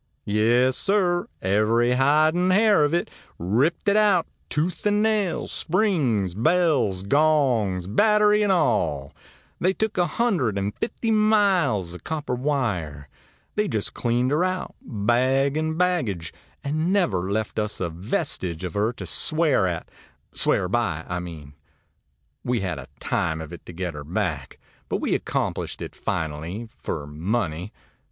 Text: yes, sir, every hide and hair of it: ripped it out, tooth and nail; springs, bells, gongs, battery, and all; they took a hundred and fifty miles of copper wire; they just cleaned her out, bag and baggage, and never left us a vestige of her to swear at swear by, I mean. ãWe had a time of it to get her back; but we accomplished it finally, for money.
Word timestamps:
yes, 0.25 0.75
sir, 0.77 1.27
every 1.43 1.91
hide 1.91 2.33
and 2.33 2.51
hair 2.51 2.83
of 2.83 2.91
it: 2.91 3.07
ripped 3.37 3.87
it 3.87 3.95
out, 3.95 4.25
tooth 4.49 4.83
and 4.87 5.03
nail; 5.03 5.45
springs, 5.45 6.33
bells, 6.33 7.03
gongs, 7.03 7.85
battery, 7.85 8.41
and 8.41 8.51
all; 8.51 9.13
they 9.59 9.73
took 9.73 9.99
a 9.99 10.07
hundred 10.07 10.57
and 10.57 10.73
fifty 10.79 11.11
miles 11.11 11.93
of 11.93 12.03
copper 12.03 12.33
wire; 12.33 13.07
they 13.53 13.67
just 13.67 13.93
cleaned 13.93 14.31
her 14.31 14.43
out, 14.43 14.73
bag 14.81 15.55
and 15.55 15.77
baggage, 15.77 16.33
and 16.63 16.91
never 16.91 17.31
left 17.31 17.59
us 17.59 17.79
a 17.79 17.87
vestige 17.91 18.63
of 18.63 18.73
her 18.73 18.91
to 18.91 19.05
swear 19.05 19.67
at 19.67 19.87
swear 20.33 20.67
by, 20.67 21.05
I 21.07 21.19
mean. 21.19 21.53
ãWe 22.43 22.59
had 22.61 22.79
a 22.79 22.87
time 22.99 23.39
of 23.39 23.53
it 23.53 23.63
to 23.67 23.71
get 23.71 23.93
her 23.93 24.03
back; 24.03 24.57
but 24.89 24.97
we 24.97 25.13
accomplished 25.13 25.79
it 25.79 25.95
finally, 25.95 26.69
for 26.75 27.05
money. 27.05 27.71